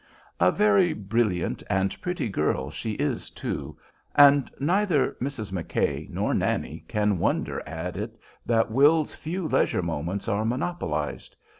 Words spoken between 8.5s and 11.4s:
Will's few leisure moments are monopolized.